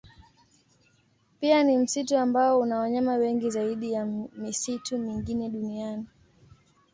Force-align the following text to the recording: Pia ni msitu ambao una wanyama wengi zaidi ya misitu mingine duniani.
Pia 1.39 1.63
ni 1.63 1.77
msitu 1.77 2.17
ambao 2.17 2.59
una 2.59 2.79
wanyama 2.79 3.15
wengi 3.15 3.49
zaidi 3.49 3.91
ya 3.91 4.05
misitu 4.33 4.97
mingine 4.97 5.49
duniani. 5.49 6.05